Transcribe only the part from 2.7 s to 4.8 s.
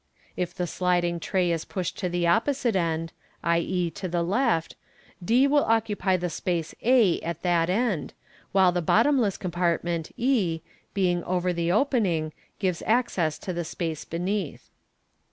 end (i.e., to the left),